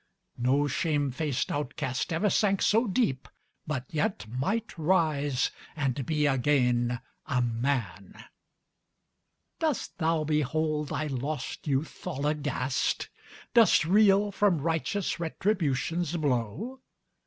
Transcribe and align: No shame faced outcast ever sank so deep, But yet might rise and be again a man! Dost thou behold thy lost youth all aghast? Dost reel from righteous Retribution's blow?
No 0.39 0.65
shame 0.65 1.11
faced 1.11 1.51
outcast 1.51 2.11
ever 2.11 2.31
sank 2.31 2.63
so 2.63 2.87
deep, 2.87 3.29
But 3.67 3.85
yet 3.93 4.25
might 4.27 4.75
rise 4.75 5.51
and 5.75 6.03
be 6.07 6.25
again 6.25 7.01
a 7.27 7.43
man! 7.43 8.15
Dost 9.59 9.99
thou 9.99 10.23
behold 10.23 10.87
thy 10.89 11.05
lost 11.05 11.67
youth 11.67 12.07
all 12.07 12.25
aghast? 12.25 13.09
Dost 13.53 13.85
reel 13.85 14.31
from 14.31 14.61
righteous 14.61 15.19
Retribution's 15.19 16.17
blow? 16.17 16.81